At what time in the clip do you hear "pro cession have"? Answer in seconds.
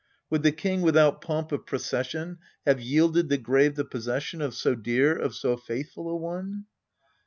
1.67-2.81